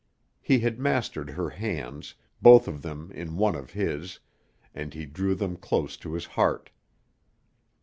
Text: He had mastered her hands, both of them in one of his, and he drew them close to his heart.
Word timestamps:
He 0.41 0.61
had 0.61 0.79
mastered 0.79 1.29
her 1.29 1.51
hands, 1.51 2.15
both 2.41 2.67
of 2.67 2.81
them 2.81 3.11
in 3.11 3.37
one 3.37 3.53
of 3.53 3.73
his, 3.73 4.17
and 4.73 4.95
he 4.95 5.05
drew 5.05 5.35
them 5.35 5.55
close 5.57 5.95
to 5.97 6.13
his 6.13 6.25
heart. 6.25 6.71